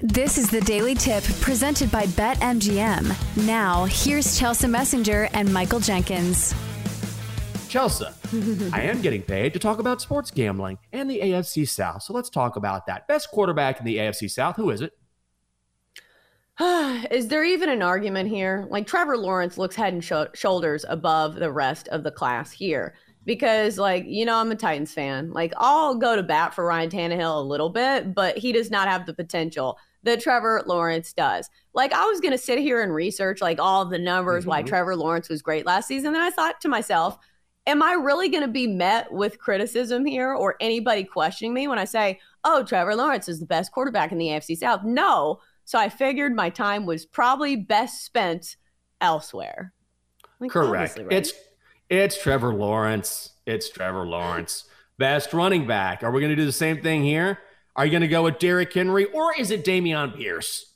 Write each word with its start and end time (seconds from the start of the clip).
This 0.00 0.36
is 0.36 0.50
the 0.50 0.60
Daily 0.60 0.94
Tip 0.94 1.24
presented 1.40 1.90
by 1.90 2.04
BetMGM. 2.04 3.46
Now, 3.46 3.86
here's 3.86 4.38
Chelsa 4.38 4.68
Messinger 4.68 5.30
and 5.32 5.50
Michael 5.50 5.80
Jenkins. 5.80 6.52
Chelsa, 7.70 8.12
I 8.74 8.82
am 8.82 9.00
getting 9.00 9.22
paid 9.22 9.54
to 9.54 9.58
talk 9.58 9.78
about 9.78 10.02
sports 10.02 10.30
gambling 10.30 10.76
and 10.92 11.10
the 11.10 11.20
AFC 11.20 11.66
South. 11.66 12.02
So 12.02 12.12
let's 12.12 12.28
talk 12.28 12.56
about 12.56 12.84
that. 12.88 13.08
Best 13.08 13.30
quarterback 13.30 13.78
in 13.78 13.86
the 13.86 13.96
AFC 13.96 14.30
South, 14.30 14.56
who 14.56 14.68
is 14.68 14.82
it? 14.82 14.92
is 17.10 17.28
there 17.28 17.44
even 17.44 17.70
an 17.70 17.80
argument 17.80 18.28
here? 18.28 18.66
Like 18.68 18.86
Trevor 18.86 19.16
Lawrence 19.16 19.56
looks 19.56 19.76
head 19.76 19.94
and 19.94 20.04
sh- 20.04 20.12
shoulders 20.34 20.84
above 20.86 21.36
the 21.36 21.50
rest 21.50 21.88
of 21.88 22.02
the 22.02 22.10
class 22.10 22.52
here 22.52 22.92
because, 23.26 23.76
like, 23.76 24.06
you 24.06 24.24
know, 24.24 24.36
I'm 24.36 24.50
a 24.50 24.56
Titans 24.56 24.94
fan. 24.94 25.30
Like, 25.32 25.52
I'll 25.58 25.96
go 25.96 26.16
to 26.16 26.22
bat 26.22 26.54
for 26.54 26.64
Ryan 26.64 26.88
Tannehill 26.88 27.36
a 27.36 27.46
little 27.46 27.68
bit, 27.68 28.14
but 28.14 28.38
he 28.38 28.52
does 28.52 28.70
not 28.70 28.88
have 28.88 29.04
the 29.04 29.12
potential 29.12 29.78
that 30.04 30.20
Trevor 30.20 30.62
Lawrence 30.66 31.12
does. 31.12 31.50
Like, 31.74 31.92
I 31.92 32.06
was 32.06 32.20
going 32.20 32.32
to 32.32 32.38
sit 32.38 32.58
here 32.60 32.82
and 32.82 32.94
research 32.94 33.42
like 33.42 33.60
all 33.60 33.84
the 33.84 33.98
numbers 33.98 34.44
mm-hmm. 34.44 34.50
why 34.50 34.62
Trevor 34.62 34.96
Lawrence 34.96 35.28
was 35.28 35.42
great 35.42 35.66
last 35.66 35.88
season. 35.88 36.14
And 36.14 36.24
I 36.24 36.30
thought 36.30 36.60
to 36.62 36.68
myself, 36.68 37.18
am 37.66 37.82
I 37.82 37.92
really 37.92 38.30
going 38.30 38.44
to 38.44 38.48
be 38.48 38.66
met 38.66 39.12
with 39.12 39.38
criticism 39.38 40.06
here 40.06 40.32
or 40.32 40.54
anybody 40.60 41.04
questioning 41.04 41.52
me 41.52 41.68
when 41.68 41.78
I 41.78 41.84
say, 41.84 42.20
oh, 42.44 42.62
Trevor 42.62 42.94
Lawrence 42.94 43.28
is 43.28 43.40
the 43.40 43.46
best 43.46 43.72
quarterback 43.72 44.12
in 44.12 44.18
the 44.18 44.28
AFC 44.28 44.56
South? 44.56 44.84
No 44.84 45.40
so 45.66 45.80
I 45.80 45.88
figured 45.88 46.34
my 46.34 46.48
time 46.48 46.86
was 46.86 47.04
probably 47.04 47.56
best 47.56 48.04
spent 48.04 48.56
elsewhere. 49.00 49.74
Like, 50.38 50.52
Correct. 50.52 50.96
Right? 50.96 51.06
It's 51.10 51.32
it's 51.88 52.20
Trevor 52.20 52.54
Lawrence. 52.54 53.30
It's 53.46 53.70
Trevor 53.70 54.06
Lawrence. 54.06 54.64
Best 54.98 55.32
running 55.32 55.66
back. 55.66 56.02
Are 56.02 56.10
we 56.10 56.20
going 56.20 56.30
to 56.30 56.36
do 56.36 56.46
the 56.46 56.52
same 56.52 56.82
thing 56.82 57.04
here? 57.04 57.38
Are 57.76 57.84
you 57.84 57.90
going 57.90 58.02
to 58.02 58.08
go 58.08 58.22
with 58.22 58.38
Derrick 58.38 58.72
Henry 58.72 59.04
or 59.06 59.34
is 59.38 59.50
it 59.50 59.64
Dameon 59.64 60.16
Pierce? 60.16 60.72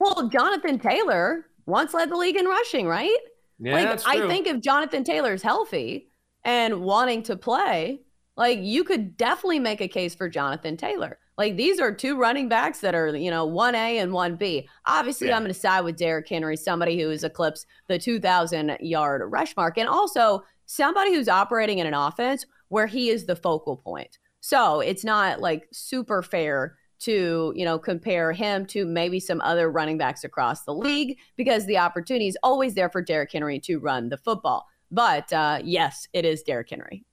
Well, 0.00 0.28
Jonathan 0.28 0.78
Taylor 0.78 1.46
once 1.66 1.94
led 1.94 2.10
the 2.10 2.16
league 2.16 2.36
in 2.36 2.46
rushing, 2.46 2.86
right? 2.86 3.16
Yeah, 3.58 3.74
like, 3.74 3.84
that's 3.84 4.04
true. 4.04 4.24
I 4.24 4.28
think 4.28 4.46
if 4.46 4.60
Jonathan 4.60 5.04
Taylor's 5.04 5.42
healthy 5.42 6.08
and 6.44 6.80
wanting 6.80 7.22
to 7.24 7.36
play, 7.36 8.00
like 8.36 8.58
you 8.60 8.82
could 8.84 9.16
definitely 9.16 9.60
make 9.60 9.80
a 9.80 9.88
case 9.88 10.14
for 10.14 10.28
Jonathan 10.28 10.76
Taylor. 10.76 11.18
Like 11.38 11.56
these 11.56 11.80
are 11.80 11.92
two 11.92 12.18
running 12.18 12.48
backs 12.48 12.80
that 12.80 12.94
are, 12.94 13.16
you 13.16 13.30
know, 13.30 13.48
1A 13.48 14.02
and 14.02 14.12
1B. 14.12 14.66
Obviously, 14.86 15.28
yeah. 15.28 15.36
I'm 15.36 15.42
going 15.42 15.52
to 15.52 15.58
side 15.58 15.80
with 15.80 15.96
Derrick 15.96 16.28
Henry, 16.28 16.56
somebody 16.56 17.00
who 17.00 17.08
has 17.08 17.24
eclipsed 17.24 17.66
the 17.88 17.98
2,000 17.98 18.76
yard 18.80 19.22
rush 19.26 19.56
mark, 19.56 19.78
and 19.78 19.88
also 19.88 20.44
somebody 20.66 21.14
who's 21.14 21.28
operating 21.28 21.78
in 21.78 21.86
an 21.86 21.94
offense 21.94 22.44
where 22.68 22.86
he 22.86 23.08
is 23.08 23.26
the 23.26 23.36
focal 23.36 23.76
point. 23.76 24.18
So 24.40 24.80
it's 24.80 25.04
not 25.04 25.40
like 25.40 25.68
super 25.72 26.22
fair 26.22 26.76
to, 27.00 27.52
you 27.56 27.64
know, 27.64 27.78
compare 27.78 28.32
him 28.32 28.66
to 28.66 28.84
maybe 28.84 29.18
some 29.18 29.40
other 29.40 29.70
running 29.70 29.98
backs 29.98 30.24
across 30.24 30.64
the 30.64 30.74
league 30.74 31.18
because 31.36 31.66
the 31.66 31.78
opportunity 31.78 32.28
is 32.28 32.38
always 32.42 32.74
there 32.74 32.88
for 32.88 33.02
Derrick 33.02 33.32
Henry 33.32 33.58
to 33.60 33.78
run 33.78 34.08
the 34.08 34.16
football. 34.16 34.66
But 34.90 35.32
uh, 35.32 35.60
yes, 35.64 36.06
it 36.12 36.24
is 36.24 36.42
Derrick 36.42 36.70
Henry. 36.70 37.04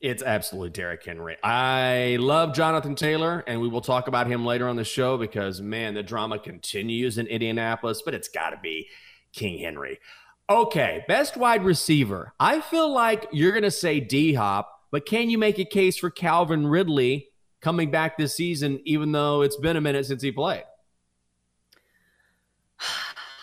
It's 0.00 0.22
absolutely 0.22 0.70
Derrick 0.70 1.04
Henry. 1.04 1.36
I 1.42 2.16
love 2.20 2.54
Jonathan 2.54 2.94
Taylor, 2.94 3.44
and 3.46 3.60
we 3.60 3.68
will 3.68 3.82
talk 3.82 4.08
about 4.08 4.26
him 4.26 4.46
later 4.46 4.66
on 4.66 4.76
the 4.76 4.84
show 4.84 5.18
because, 5.18 5.60
man, 5.60 5.92
the 5.92 6.02
drama 6.02 6.38
continues 6.38 7.18
in 7.18 7.26
Indianapolis, 7.26 8.00
but 8.02 8.14
it's 8.14 8.28
got 8.28 8.50
to 8.50 8.56
be 8.62 8.88
King 9.34 9.58
Henry. 9.58 10.00
Okay, 10.48 11.04
best 11.06 11.36
wide 11.36 11.64
receiver. 11.64 12.32
I 12.40 12.62
feel 12.62 12.90
like 12.90 13.28
you're 13.30 13.52
going 13.52 13.62
to 13.62 13.70
say 13.70 14.00
D 14.00 14.32
Hop, 14.32 14.72
but 14.90 15.04
can 15.04 15.28
you 15.28 15.36
make 15.36 15.58
a 15.58 15.66
case 15.66 15.98
for 15.98 16.08
Calvin 16.08 16.66
Ridley 16.66 17.28
coming 17.60 17.90
back 17.90 18.16
this 18.16 18.34
season, 18.34 18.80
even 18.86 19.12
though 19.12 19.42
it's 19.42 19.56
been 19.56 19.76
a 19.76 19.82
minute 19.82 20.06
since 20.06 20.22
he 20.22 20.32
played? 20.32 20.64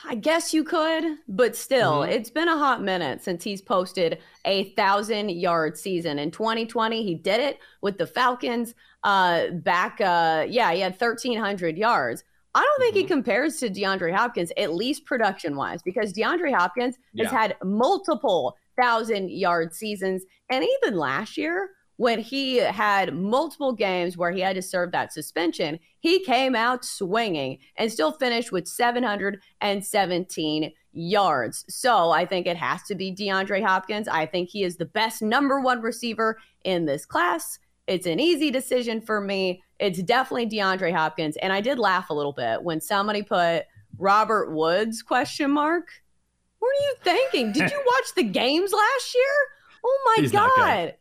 I 0.09 0.15
guess 0.15 0.53
you 0.53 0.63
could, 0.63 1.03
but 1.27 1.53
still, 1.53 1.99
mm-hmm. 1.99 2.11
it's 2.13 2.29
been 2.29 2.47
a 2.47 2.57
hot 2.57 2.81
minute 2.81 3.21
since 3.21 3.43
he's 3.43 3.61
posted 3.61 4.19
a 4.45 4.71
thousand 4.75 5.31
yard 5.31 5.77
season. 5.77 6.17
In 6.17 6.31
2020, 6.31 7.03
he 7.03 7.13
did 7.13 7.41
it 7.41 7.59
with 7.81 7.97
the 7.97 8.07
Falcons. 8.07 8.73
Uh, 9.03 9.49
back, 9.51 9.99
uh, 9.99 10.45
yeah, 10.47 10.71
he 10.71 10.79
had 10.79 10.93
1,300 10.93 11.77
yards. 11.77 12.23
I 12.55 12.61
don't 12.61 12.79
think 12.79 12.95
mm-hmm. 12.95 13.01
he 13.01 13.07
compares 13.07 13.57
to 13.57 13.69
DeAndre 13.69 14.15
Hopkins, 14.15 14.53
at 14.55 14.73
least 14.73 15.05
production 15.05 15.57
wise, 15.57 15.83
because 15.83 16.13
DeAndre 16.13 16.55
Hopkins 16.55 16.95
yeah. 17.13 17.25
has 17.25 17.33
had 17.33 17.57
multiple 17.61 18.55
thousand 18.79 19.29
yard 19.29 19.73
seasons. 19.75 20.23
And 20.49 20.63
even 20.63 20.97
last 20.97 21.37
year, 21.37 21.71
when 21.97 22.19
he 22.19 22.57
had 22.57 23.13
multiple 23.13 23.73
games 23.73 24.17
where 24.17 24.31
he 24.31 24.39
had 24.39 24.55
to 24.55 24.61
serve 24.61 24.91
that 24.91 25.11
suspension, 25.11 25.79
he 25.99 26.23
came 26.23 26.55
out 26.55 26.85
swinging 26.85 27.57
and 27.75 27.91
still 27.91 28.11
finished 28.11 28.51
with 28.51 28.67
717 28.67 30.71
yards. 30.93 31.65
So 31.69 32.11
I 32.11 32.25
think 32.25 32.47
it 32.47 32.57
has 32.57 32.83
to 32.83 32.95
be 32.95 33.13
DeAndre 33.13 33.63
Hopkins. 33.63 34.07
I 34.07 34.27
think 34.27 34.49
he 34.49 34.63
is 34.63 34.77
the 34.77 34.85
best 34.85 35.21
number 35.21 35.59
one 35.59 35.81
receiver 35.81 36.37
in 36.63 36.85
this 36.85 37.05
class. 37.05 37.59
It's 37.87 38.05
an 38.05 38.19
easy 38.19 38.51
decision 38.51 39.01
for 39.01 39.19
me. 39.19 39.63
It's 39.79 40.01
definitely 40.03 40.47
DeAndre 40.47 40.93
Hopkins. 40.93 41.37
And 41.37 41.51
I 41.51 41.61
did 41.61 41.79
laugh 41.79 42.09
a 42.09 42.13
little 42.13 42.33
bit 42.33 42.61
when 42.61 42.79
somebody 42.79 43.23
put 43.23 43.63
Robert 43.97 44.51
Woods 44.51 45.01
question 45.01 45.51
mark. 45.51 45.87
What 46.59 46.69
are 46.69 46.83
you 46.83 46.95
thinking? 47.03 47.53
Did 47.53 47.71
you 47.71 47.77
watch 47.85 48.13
the 48.15 48.23
games 48.23 48.71
last 48.71 49.15
year? 49.15 49.23
Oh 49.83 49.99
my 50.05 50.21
He's 50.21 50.31
God. 50.31 50.93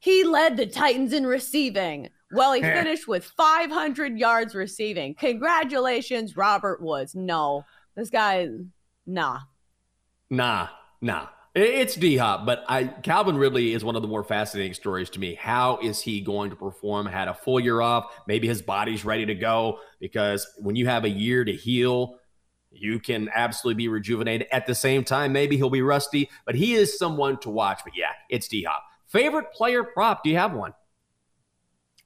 He 0.00 0.24
led 0.24 0.56
the 0.56 0.66
Titans 0.66 1.12
in 1.12 1.26
receiving. 1.26 2.08
Well, 2.32 2.52
he 2.54 2.62
finished 2.62 3.06
with 3.06 3.24
500 3.24 4.18
yards 4.18 4.54
receiving. 4.54 5.14
Congratulations, 5.14 6.36
Robert 6.36 6.80
Woods. 6.82 7.14
No, 7.14 7.64
this 7.96 8.08
guy, 8.08 8.48
nah. 9.06 9.40
Nah, 10.30 10.68
nah. 11.00 11.26
It's 11.52 11.96
D 11.96 12.16
Hop, 12.16 12.46
but 12.46 12.64
I 12.68 12.84
Calvin 12.84 13.36
Ridley 13.36 13.74
is 13.74 13.82
one 13.82 13.96
of 13.96 14.02
the 14.02 14.08
more 14.08 14.22
fascinating 14.22 14.72
stories 14.72 15.10
to 15.10 15.18
me. 15.18 15.34
How 15.34 15.78
is 15.82 16.00
he 16.00 16.20
going 16.20 16.50
to 16.50 16.56
perform? 16.56 17.06
Had 17.06 17.26
a 17.26 17.34
full 17.34 17.58
year 17.58 17.80
off. 17.80 18.04
Maybe 18.28 18.46
his 18.46 18.62
body's 18.62 19.04
ready 19.04 19.26
to 19.26 19.34
go 19.34 19.80
because 19.98 20.46
when 20.58 20.76
you 20.76 20.86
have 20.86 21.02
a 21.02 21.08
year 21.08 21.44
to 21.44 21.52
heal, 21.52 22.14
you 22.70 23.00
can 23.00 23.28
absolutely 23.34 23.82
be 23.82 23.88
rejuvenated. 23.88 24.46
At 24.52 24.66
the 24.66 24.76
same 24.76 25.02
time, 25.02 25.32
maybe 25.32 25.56
he'll 25.56 25.70
be 25.70 25.82
rusty, 25.82 26.30
but 26.46 26.54
he 26.54 26.74
is 26.74 26.96
someone 26.96 27.36
to 27.40 27.50
watch. 27.50 27.80
But 27.82 27.96
yeah, 27.96 28.12
it's 28.28 28.46
D 28.46 28.62
Hop. 28.62 28.84
Favorite 29.10 29.52
player 29.52 29.84
prop? 29.84 30.22
Do 30.22 30.30
you 30.30 30.36
have 30.36 30.54
one? 30.54 30.72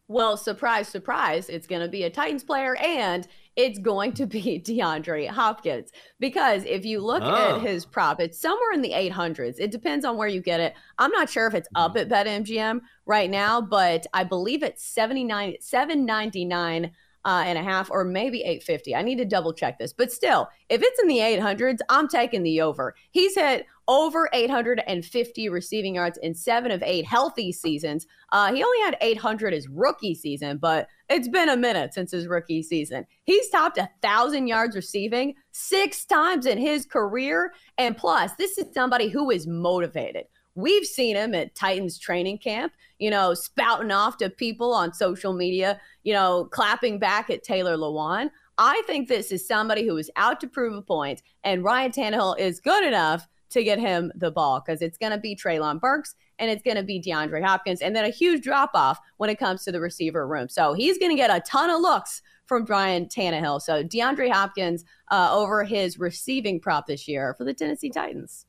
Well, 0.06 0.36
surprise, 0.36 0.88
surprise, 0.88 1.48
it's 1.48 1.66
going 1.66 1.80
to 1.80 1.88
be 1.88 2.02
a 2.02 2.10
Titans 2.10 2.44
player 2.44 2.76
and 2.76 3.26
it's 3.56 3.78
going 3.78 4.12
to 4.14 4.26
be 4.26 4.60
DeAndre 4.64 5.28
Hopkins. 5.28 5.92
Because 6.20 6.64
if 6.64 6.84
you 6.84 7.00
look 7.00 7.22
oh. 7.22 7.56
at 7.56 7.62
his 7.62 7.86
prop, 7.86 8.20
it's 8.20 8.38
somewhere 8.38 8.72
in 8.72 8.82
the 8.82 8.92
800s. 8.92 9.54
It 9.58 9.70
depends 9.70 10.04
on 10.04 10.18
where 10.18 10.28
you 10.28 10.42
get 10.42 10.60
it. 10.60 10.74
I'm 10.98 11.10
not 11.10 11.30
sure 11.30 11.46
if 11.46 11.54
it's 11.54 11.68
up 11.74 11.94
mm-hmm. 11.94 12.12
at 12.12 12.26
BetMGM 12.26 12.80
right 13.06 13.30
now, 13.30 13.62
but 13.62 14.06
I 14.12 14.24
believe 14.24 14.62
it's 14.62 14.84
79 14.84 15.56
799 15.60 16.90
uh, 17.24 17.42
and 17.46 17.58
a 17.58 17.62
half 17.62 17.90
or 17.90 18.04
maybe 18.04 18.40
850. 18.40 18.94
I 18.94 19.02
need 19.02 19.16
to 19.16 19.24
double 19.24 19.54
check 19.54 19.78
this. 19.78 19.92
But 19.92 20.12
still, 20.12 20.48
if 20.68 20.82
it's 20.82 21.00
in 21.00 21.08
the 21.08 21.18
800s, 21.18 21.78
I'm 21.88 22.08
taking 22.08 22.42
the 22.42 22.60
over. 22.60 22.94
He's 23.10 23.34
hit 23.34 23.66
over 23.88 24.28
850 24.32 25.48
receiving 25.48 25.96
yards 25.96 26.18
in 26.22 26.34
seven 26.34 26.70
of 26.70 26.82
eight 26.82 27.04
healthy 27.04 27.52
seasons. 27.52 28.06
Uh, 28.32 28.52
he 28.52 28.62
only 28.62 28.80
had 28.80 28.96
800 29.00 29.52
his 29.52 29.68
rookie 29.68 30.14
season, 30.14 30.58
but 30.58 30.88
it's 31.08 31.28
been 31.28 31.48
a 31.48 31.56
minute 31.56 31.94
since 31.94 32.10
his 32.10 32.26
rookie 32.26 32.62
season. 32.62 33.06
He's 33.24 33.48
topped 33.50 33.78
a 33.78 33.90
thousand 34.02 34.46
yards 34.46 34.76
receiving 34.76 35.34
six 35.52 36.04
times 36.04 36.46
in 36.46 36.58
his 36.58 36.86
career. 36.86 37.52
And 37.78 37.96
plus, 37.96 38.32
this 38.34 38.58
is 38.58 38.66
somebody 38.72 39.08
who 39.08 39.30
is 39.30 39.46
motivated. 39.46 40.24
We've 40.56 40.86
seen 40.86 41.16
him 41.16 41.34
at 41.34 41.54
Titans 41.56 41.98
training 41.98 42.38
camp, 42.38 42.72
you 42.98 43.10
know, 43.10 43.34
spouting 43.34 43.90
off 43.90 44.16
to 44.18 44.30
people 44.30 44.72
on 44.72 44.94
social 44.94 45.32
media, 45.32 45.80
you 46.04 46.12
know, 46.12 46.44
clapping 46.44 46.98
back 47.00 47.28
at 47.28 47.42
Taylor 47.42 47.76
Lewan. 47.76 48.30
I 48.56 48.80
think 48.86 49.08
this 49.08 49.32
is 49.32 49.46
somebody 49.46 49.84
who 49.84 49.96
is 49.96 50.12
out 50.14 50.40
to 50.40 50.46
prove 50.46 50.74
a 50.74 50.82
point, 50.82 51.22
and 51.42 51.64
Ryan 51.64 51.90
Tannehill 51.90 52.38
is 52.38 52.60
good 52.60 52.84
enough 52.84 53.26
to 53.54 53.64
get 53.64 53.78
him 53.78 54.12
the 54.14 54.30
ball 54.30 54.62
because 54.64 54.82
it's 54.82 54.98
going 54.98 55.12
to 55.12 55.18
be 55.18 55.34
Treylon 55.34 55.80
Burks 55.80 56.14
and 56.38 56.50
it's 56.50 56.62
going 56.62 56.76
to 56.76 56.82
be 56.82 57.00
DeAndre 57.00 57.44
Hopkins, 57.44 57.80
and 57.80 57.94
then 57.94 58.04
a 58.04 58.10
huge 58.10 58.42
drop 58.42 58.70
off 58.74 58.98
when 59.18 59.30
it 59.30 59.38
comes 59.38 59.64
to 59.64 59.72
the 59.72 59.80
receiver 59.80 60.26
room. 60.26 60.48
So 60.48 60.74
he's 60.74 60.98
going 60.98 61.10
to 61.10 61.16
get 61.16 61.30
a 61.30 61.40
ton 61.40 61.70
of 61.70 61.80
looks 61.80 62.22
from 62.46 62.64
Brian 62.64 63.06
Tannehill. 63.06 63.62
So 63.62 63.84
DeAndre 63.84 64.30
Hopkins 64.30 64.84
uh, 65.10 65.30
over 65.32 65.64
his 65.64 65.98
receiving 65.98 66.60
prop 66.60 66.86
this 66.86 67.08
year 67.08 67.34
for 67.34 67.44
the 67.44 67.54
Tennessee 67.54 67.90
Titans. 67.90 68.46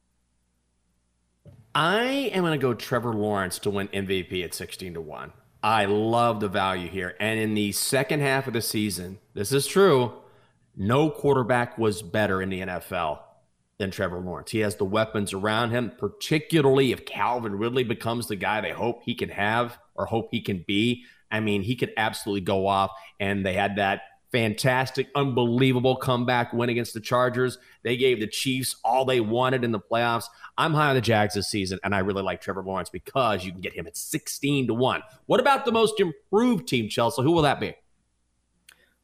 I 1.73 2.03
am 2.33 2.43
going 2.43 2.59
to 2.59 2.61
go 2.61 2.73
Trevor 2.73 3.13
Lawrence 3.13 3.59
to 3.59 3.69
win 3.69 3.87
MVP 3.89 4.43
at 4.43 4.53
16 4.53 4.95
to 4.95 5.01
1. 5.01 5.31
I 5.61 5.85
love 5.85 6.39
the 6.39 6.47
value 6.47 6.89
here. 6.89 7.15
And 7.19 7.39
in 7.39 7.53
the 7.53 7.71
second 7.71 8.21
half 8.21 8.47
of 8.47 8.53
the 8.53 8.61
season, 8.61 9.19
this 9.33 9.51
is 9.51 9.67
true, 9.67 10.13
no 10.75 11.09
quarterback 11.09 11.77
was 11.77 12.01
better 12.01 12.41
in 12.41 12.49
the 12.49 12.61
NFL 12.61 13.19
than 13.77 13.91
Trevor 13.91 14.19
Lawrence. 14.19 14.51
He 14.51 14.59
has 14.59 14.75
the 14.75 14.85
weapons 14.85 15.33
around 15.33 15.71
him, 15.71 15.91
particularly 15.97 16.91
if 16.91 17.05
Calvin 17.05 17.57
Ridley 17.57 17.83
becomes 17.83 18.27
the 18.27 18.35
guy 18.35 18.61
they 18.61 18.71
hope 18.71 19.01
he 19.03 19.15
can 19.15 19.29
have 19.29 19.77
or 19.95 20.05
hope 20.05 20.29
he 20.31 20.41
can 20.41 20.63
be. 20.65 21.03
I 21.29 21.39
mean, 21.39 21.61
he 21.61 21.75
could 21.75 21.91
absolutely 21.97 22.41
go 22.41 22.67
off. 22.67 22.91
And 23.19 23.45
they 23.45 23.53
had 23.53 23.75
that 23.77 24.01
fantastic, 24.31 25.07
unbelievable 25.15 25.95
comeback 25.95 26.53
win 26.53 26.69
against 26.69 26.93
the 26.93 26.99
Chargers. 26.99 27.57
They 27.83 27.97
gave 27.97 28.19
the 28.19 28.27
Chiefs 28.27 28.75
all 28.83 29.05
they 29.05 29.19
wanted 29.19 29.63
in 29.63 29.71
the 29.71 29.79
playoffs. 29.79 30.25
I'm 30.57 30.73
high 30.73 30.89
on 30.89 30.95
the 30.95 31.01
Jags 31.01 31.35
this 31.35 31.47
season, 31.47 31.79
and 31.83 31.95
I 31.95 31.99
really 31.99 32.23
like 32.23 32.41
Trevor 32.41 32.63
Lawrence 32.63 32.89
because 32.89 33.45
you 33.45 33.51
can 33.51 33.61
get 33.61 33.73
him 33.73 33.87
at 33.87 33.97
16 33.97 34.67
to 34.67 34.73
1. 34.73 35.01
What 35.25 35.39
about 35.39 35.65
the 35.65 35.71
most 35.71 35.99
improved 35.99 36.67
team, 36.67 36.89
Chelsa? 36.89 37.23
Who 37.23 37.31
will 37.31 37.43
that 37.43 37.59
be? 37.59 37.75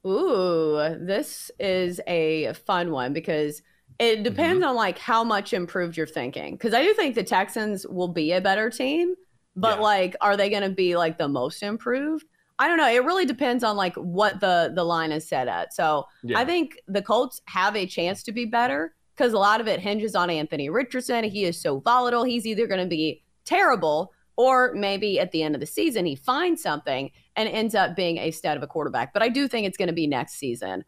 Ooh, 0.06 0.97
this 1.00 1.51
is 1.59 2.01
a 2.07 2.53
fun 2.53 2.91
one 2.91 3.13
because 3.13 3.62
it 4.01 4.24
depends 4.24 4.62
mm-hmm. 4.62 4.69
on 4.69 4.75
like 4.75 4.98
how 4.98 5.24
much 5.24 5.53
improved 5.53 5.95
you're 5.95 6.07
thinking. 6.07 6.56
Because 6.56 6.74
I 6.74 6.81
do 6.81 6.92
think 6.95 7.13
the 7.13 7.24
Texans 7.24 7.86
will 7.86 8.07
be 8.07 8.31
a 8.31 8.42
better 8.42 8.71
team, 8.71 9.13
but 9.56 9.77
yeah. 9.77 9.83
like, 9.83 10.15
are 10.21 10.36
they 10.36 10.50
going 10.50 10.63
to 10.63 10.71
be 10.71 10.98
like 10.98 11.19
the 11.19 11.27
most 11.27 11.62
improved? 11.62 12.25
I 12.57 12.68
don't 12.68 12.77
know. 12.77 12.89
It 12.89 13.03
really 13.03 13.25
depends 13.25 13.63
on 13.63 13.77
like 13.77 13.95
what 13.95 14.39
the 14.39 14.71
the 14.75 14.83
line 14.83 15.12
is 15.12 15.27
set 15.27 15.48
at. 15.48 15.74
So 15.74 16.06
yeah. 16.24 16.39
I 16.39 16.45
think 16.45 16.80
the 16.88 17.01
Colts 17.01 17.42
have 17.45 17.75
a 17.75 17.86
chance 17.86 18.24
to 18.24 18.31
be 18.31 18.45
better 18.45 18.95
because 19.15 19.33
a 19.33 19.38
lot 19.38 19.62
of 19.62 19.68
it 19.68 19.80
hinges 19.80 20.15
on 20.15 20.30
Anthony 20.31 20.69
Richardson. 20.69 21.24
He 21.24 21.45
is 21.45 21.62
so 21.62 21.80
volatile. 21.80 22.24
He's 22.24 22.48
either 22.48 22.65
going 22.65 22.81
to 22.81 22.89
be 22.89 23.24
terrible 23.45 24.13
or 24.36 24.74
maybe 24.74 25.19
at 25.19 25.31
the 25.31 25.44
end 25.44 25.56
of 25.56 25.62
the 25.62 25.68
season 25.68 26.06
he 26.06 26.15
finds 26.15 26.62
something 26.63 27.12
and 27.36 27.50
ends 27.50 27.75
up 27.75 27.95
being 27.95 28.18
a 28.18 28.31
stud 28.31 28.57
of 28.57 28.63
a 28.63 28.68
quarterback. 28.68 29.13
But 29.13 29.21
I 29.21 29.30
do 29.30 29.48
think 29.48 29.68
it's 29.68 29.77
going 29.77 29.89
to 29.89 29.94
be 29.94 30.07
next 30.07 30.33
season. 30.33 30.83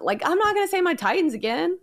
Like 0.00 0.22
I'm 0.24 0.38
not 0.38 0.54
going 0.54 0.66
to 0.66 0.70
say 0.70 0.80
my 0.80 0.94
Titans 0.94 1.34
again. 1.34 1.78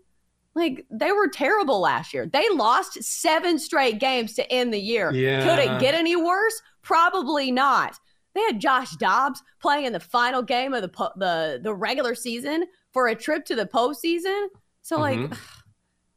Like 0.56 0.86
they 0.90 1.12
were 1.12 1.28
terrible 1.28 1.81
last 1.81 2.13
year. 2.13 2.25
They 2.25 2.48
lost 2.50 3.04
seven 3.04 3.60
straight 3.60 4.00
games 4.00 4.34
to 4.36 4.52
end 4.52 4.74
the 4.74 4.80
year. 4.80 5.12
Yeah. 5.12 5.44
Could 5.44 5.60
it 5.60 5.80
get 5.81 5.94
any 5.94 6.16
worse? 6.16 6.62
Probably 6.81 7.52
not. 7.52 8.00
They 8.34 8.42
had 8.42 8.60
Josh 8.60 8.96
Dobbs 8.96 9.42
playing 9.62 9.86
in 9.86 9.94
the 9.94 10.00
final 10.00 10.42
game 10.42 10.74
of 10.74 10.81
the 10.81 10.90
po- 10.90 11.12
the 11.18 11.60
the 11.62 11.74
regular 11.74 12.16
season 12.16 12.66
for 12.94 13.07
a 13.07 13.16
trip 13.16 13.46
to 13.46 13.56
the 13.56 13.66
postseason. 13.66 14.48
So 14.81 14.98
mm-hmm. 14.98 15.24
like, 15.24 15.40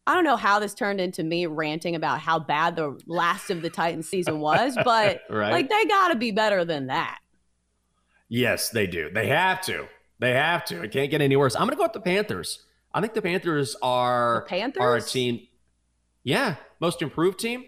I 0.06 0.14
don't 0.14 0.24
know 0.24 0.36
how 0.36 0.60
this 0.60 0.74
turned 0.74 1.00
into 1.00 1.24
me 1.24 1.46
ranting 1.46 1.96
about 1.96 2.20
how 2.20 2.38
bad 2.38 2.76
the 2.76 2.98
last 3.06 3.50
of 3.50 3.62
the 3.62 3.70
Titans 3.70 4.08
season 4.08 4.38
was, 4.38 4.76
but 4.84 5.22
right. 5.28 5.50
like 5.50 5.68
they 5.68 5.84
got 5.86 6.08
to 6.08 6.16
be 6.16 6.30
better 6.30 6.64
than 6.64 6.86
that. 6.86 7.18
Yes, 8.28 8.70
they 8.70 8.86
do. 8.86 9.10
They 9.10 9.26
have 9.26 9.60
to. 9.62 9.88
They 10.20 10.32
have 10.32 10.64
to. 10.66 10.82
It 10.82 10.92
can't 10.92 11.10
get 11.10 11.20
any 11.20 11.36
worse. 11.36 11.54
I'm 11.54 11.62
going 11.62 11.70
to 11.70 11.76
go 11.76 11.84
with 11.84 11.92
the 11.92 12.00
Panthers. 12.00 12.64
I 12.92 13.00
think 13.00 13.14
the 13.14 13.22
Panthers 13.22 13.76
are 13.82 14.44
the 14.44 14.48
Panthers 14.48 14.80
are 14.80 14.96
a 14.96 15.02
team. 15.02 15.46
Yeah, 16.24 16.56
most 16.80 17.02
improved 17.02 17.38
team 17.38 17.64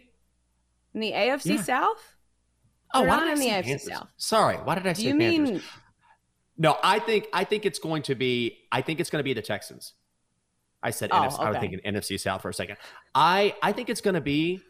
in 0.94 1.00
the 1.00 1.12
AFC 1.12 1.56
yeah. 1.56 1.62
South. 1.62 2.17
Oh, 2.93 3.02
why 3.02 3.20
did 3.20 3.28
I 3.28 3.34
say 3.34 3.62
Panthers? 3.62 3.87
South. 3.87 4.08
Sorry, 4.17 4.56
why 4.56 4.75
did 4.75 4.87
I 4.87 4.93
say 4.94 5.02
you 5.05 5.19
Panthers? 5.19 5.50
Mean... 5.50 5.62
No, 6.58 6.76
I 6.82 6.99
think 6.99 7.28
I 7.32 7.44
think 7.44 7.64
it's 7.64 7.78
going 7.78 8.02
to 8.02 8.14
be 8.14 8.58
I 8.72 8.82
think 8.82 9.00
it's 9.00 9.11
going 9.11 9.20
to 9.20 9.25
be 9.25 9.34
the 9.34 9.43
Texans. 9.43 9.94
I 10.82 10.90
said 10.90 11.11
oh, 11.12 11.17
NFC, 11.17 11.34
okay. 11.34 11.43
I 11.43 11.49
was 11.50 11.58
thinking 11.58 11.81
NFC 11.87 12.19
South 12.19 12.43
for 12.43 12.49
a 12.49 12.55
second. 12.55 12.76
I 13.14 13.55
I 13.62 13.72
think 13.72 13.88
it's 13.88 14.00
going 14.00 14.14
to 14.14 14.20
be 14.20 14.61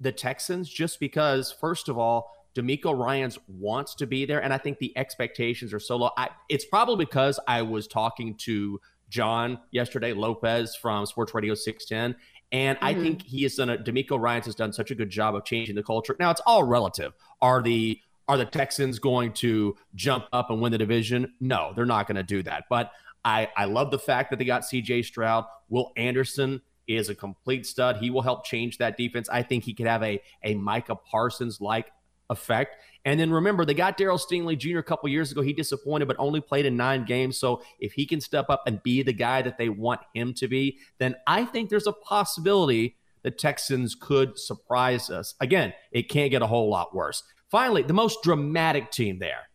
the 0.00 0.12
Texans 0.12 0.68
just 0.68 1.00
because 1.00 1.52
first 1.52 1.88
of 1.88 1.98
all, 1.98 2.30
DeMeco 2.54 2.96
Ryans 2.96 3.38
wants 3.46 3.94
to 3.96 4.06
be 4.06 4.24
there, 4.24 4.42
and 4.42 4.52
I 4.52 4.58
think 4.58 4.78
the 4.78 4.96
expectations 4.96 5.72
are 5.72 5.80
so 5.80 5.96
low. 5.96 6.10
I, 6.16 6.30
it's 6.48 6.64
probably 6.64 7.04
because 7.04 7.38
I 7.46 7.62
was 7.62 7.86
talking 7.86 8.34
to 8.38 8.80
John 9.08 9.58
yesterday, 9.70 10.12
Lopez 10.12 10.76
from 10.76 11.06
Sports 11.06 11.34
Radio 11.34 11.54
610, 11.54 12.20
and 12.52 12.76
mm-hmm. 12.76 12.84
I 12.84 12.94
think 12.94 13.22
he 13.22 13.42
has 13.42 13.54
done 13.54 13.70
a 13.70 13.78
DeMeco 13.78 14.18
Ryans 14.18 14.46
has 14.46 14.54
done 14.54 14.72
such 14.72 14.90
a 14.90 14.94
good 14.94 15.10
job 15.10 15.34
of 15.34 15.44
changing 15.44 15.74
the 15.76 15.82
culture. 15.82 16.16
Now 16.18 16.30
it's 16.30 16.40
all 16.46 16.64
relative. 16.64 17.12
Are 17.40 17.62
the 17.62 18.00
are 18.28 18.36
the 18.36 18.44
Texans 18.44 18.98
going 18.98 19.32
to 19.32 19.74
jump 19.94 20.26
up 20.32 20.50
and 20.50 20.60
win 20.60 20.72
the 20.72 20.78
division? 20.78 21.32
No, 21.40 21.72
they're 21.74 21.86
not 21.86 22.06
going 22.06 22.16
to 22.16 22.22
do 22.22 22.42
that. 22.42 22.64
But 22.68 22.92
I 23.24 23.48
I 23.56 23.64
love 23.64 23.90
the 23.90 23.98
fact 23.98 24.30
that 24.30 24.38
they 24.38 24.44
got 24.44 24.62
CJ 24.62 25.04
Stroud. 25.04 25.44
Will 25.68 25.92
Anderson 25.96 26.60
is 26.86 27.08
a 27.10 27.14
complete 27.14 27.66
stud. 27.66 27.98
He 27.98 28.10
will 28.10 28.22
help 28.22 28.44
change 28.44 28.78
that 28.78 28.96
defense. 28.96 29.28
I 29.28 29.42
think 29.42 29.64
he 29.64 29.74
could 29.74 29.86
have 29.86 30.02
a 30.02 30.20
a 30.42 30.54
Micah 30.54 30.96
Parsons 30.96 31.60
like 31.60 31.90
effect. 32.30 32.76
And 33.04 33.18
then 33.18 33.30
remember, 33.30 33.64
they 33.64 33.74
got 33.74 33.96
Daryl 33.96 34.20
Stingley 34.20 34.56
Jr. 34.58 34.78
a 34.78 34.82
couple 34.82 35.08
years 35.08 35.32
ago. 35.32 35.40
He 35.40 35.52
disappointed, 35.52 36.08
but 36.08 36.16
only 36.18 36.40
played 36.40 36.66
in 36.66 36.76
nine 36.76 37.04
games. 37.04 37.38
So 37.38 37.62
if 37.78 37.92
he 37.92 38.06
can 38.06 38.20
step 38.20 38.46
up 38.48 38.62
and 38.66 38.82
be 38.82 39.02
the 39.02 39.12
guy 39.12 39.42
that 39.42 39.56
they 39.56 39.68
want 39.68 40.00
him 40.14 40.34
to 40.34 40.48
be, 40.48 40.78
then 40.98 41.16
I 41.26 41.44
think 41.44 41.70
there's 41.70 41.86
a 41.86 41.92
possibility 41.92 42.96
the 43.22 43.30
Texans 43.30 43.94
could 43.94 44.38
surprise 44.38 45.10
us. 45.10 45.34
Again, 45.40 45.72
it 45.90 46.08
can't 46.08 46.30
get 46.30 46.42
a 46.42 46.46
whole 46.46 46.68
lot 46.68 46.94
worse. 46.94 47.22
Finally, 47.50 47.82
the 47.82 47.94
most 47.94 48.22
dramatic 48.22 48.90
team 48.90 49.18
there. 49.18 49.48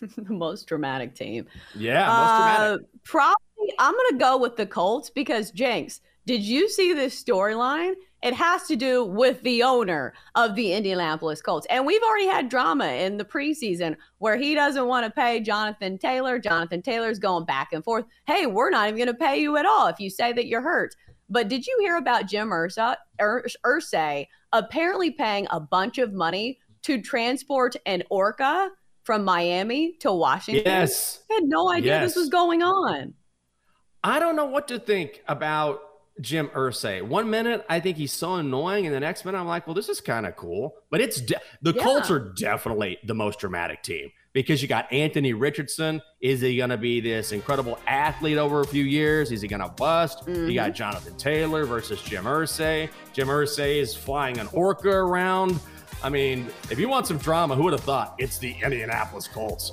the 0.00 0.32
most 0.32 0.66
dramatic 0.66 1.14
team. 1.14 1.46
Yeah, 1.74 2.06
most 2.06 2.36
dramatic. 2.36 2.80
Uh, 2.80 2.98
probably, 3.04 3.74
I'm 3.78 3.92
going 3.92 4.10
to 4.12 4.18
go 4.18 4.38
with 4.38 4.56
the 4.56 4.66
Colts 4.66 5.10
because 5.10 5.50
Jenks. 5.50 6.00
Did 6.26 6.42
you 6.42 6.68
see 6.68 6.92
this 6.92 7.22
storyline? 7.22 7.94
It 8.22 8.34
has 8.34 8.64
to 8.64 8.76
do 8.76 9.04
with 9.04 9.42
the 9.42 9.62
owner 9.62 10.12
of 10.34 10.54
the 10.54 10.72
Indianapolis 10.74 11.40
Colts. 11.40 11.66
And 11.70 11.86
we've 11.86 12.02
already 12.02 12.26
had 12.26 12.50
drama 12.50 12.86
in 12.86 13.16
the 13.16 13.24
preseason 13.24 13.96
where 14.18 14.36
he 14.36 14.54
doesn't 14.54 14.86
want 14.86 15.06
to 15.06 15.10
pay 15.10 15.40
Jonathan 15.40 15.96
Taylor. 15.96 16.38
Jonathan 16.38 16.82
Taylor's 16.82 17.18
going 17.18 17.46
back 17.46 17.72
and 17.72 17.82
forth. 17.82 18.04
Hey, 18.26 18.44
we're 18.46 18.70
not 18.70 18.88
even 18.88 18.98
going 18.98 19.06
to 19.06 19.14
pay 19.14 19.40
you 19.40 19.56
at 19.56 19.64
all 19.64 19.86
if 19.86 19.98
you 19.98 20.10
say 20.10 20.32
that 20.34 20.46
you're 20.46 20.60
hurt. 20.60 20.94
But 21.30 21.48
did 21.48 21.66
you 21.66 21.76
hear 21.80 21.96
about 21.96 22.26
Jim 22.26 22.52
Ursa, 22.52 22.98
Ur- 23.20 23.46
Irsay 23.64 24.26
apparently 24.52 25.12
paying 25.12 25.46
a 25.50 25.60
bunch 25.60 25.98
of 25.98 26.12
money 26.12 26.58
to 26.82 27.00
transport 27.00 27.76
an 27.86 28.02
orca 28.10 28.68
from 29.04 29.24
Miami 29.24 29.94
to 30.00 30.12
Washington? 30.12 30.64
Yes. 30.66 31.22
I 31.30 31.34
had 31.34 31.44
no 31.44 31.70
idea 31.70 32.00
yes. 32.00 32.10
this 32.10 32.16
was 32.16 32.28
going 32.28 32.62
on. 32.62 33.14
I 34.02 34.18
don't 34.18 34.36
know 34.36 34.46
what 34.46 34.68
to 34.68 34.78
think 34.78 35.22
about 35.28 35.80
Jim 36.20 36.48
Irsay. 36.48 37.02
One 37.02 37.30
minute 37.30 37.64
I 37.68 37.80
think 37.80 37.96
he's 37.96 38.12
so 38.12 38.34
annoying, 38.34 38.86
and 38.86 38.94
the 38.94 39.00
next 39.00 39.24
minute 39.24 39.38
I'm 39.38 39.46
like, 39.46 39.66
well, 39.66 39.74
this 39.74 39.88
is 39.88 40.00
kind 40.00 40.26
of 40.26 40.36
cool. 40.36 40.74
But 40.90 41.00
it's 41.00 41.20
de- 41.20 41.40
the 41.62 41.72
yeah. 41.72 41.82
Colts 41.82 42.10
are 42.10 42.32
definitely 42.34 42.98
the 43.04 43.14
most 43.14 43.38
dramatic 43.38 43.82
team 43.82 44.10
because 44.32 44.62
you 44.62 44.68
got 44.68 44.92
Anthony 44.92 45.32
Richardson. 45.32 46.00
Is 46.20 46.40
he 46.40 46.56
going 46.56 46.70
to 46.70 46.76
be 46.76 47.00
this 47.00 47.32
incredible 47.32 47.78
athlete 47.86 48.38
over 48.38 48.60
a 48.60 48.66
few 48.66 48.84
years? 48.84 49.32
Is 49.32 49.42
he 49.42 49.48
going 49.48 49.62
to 49.62 49.68
bust? 49.68 50.20
Mm-hmm. 50.26 50.48
You 50.48 50.54
got 50.54 50.68
mm-hmm. 50.70 50.74
Jonathan 50.74 51.16
Taylor 51.16 51.64
versus 51.64 52.02
Jim 52.02 52.24
Irsay. 52.24 52.90
Jim 53.12 53.28
Irsay 53.28 53.76
is 53.76 53.94
flying 53.94 54.38
an 54.38 54.48
orca 54.52 54.90
around. 54.90 55.58
I 56.02 56.08
mean, 56.08 56.48
if 56.70 56.78
you 56.78 56.88
want 56.88 57.06
some 57.06 57.18
drama, 57.18 57.54
who 57.54 57.64
would 57.64 57.74
have 57.74 57.82
thought 57.82 58.14
it's 58.18 58.38
the 58.38 58.54
Indianapolis 58.62 59.28
Colts? 59.28 59.72